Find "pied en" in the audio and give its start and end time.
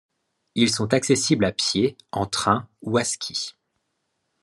1.51-2.25